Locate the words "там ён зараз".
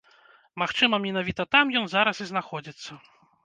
1.57-2.25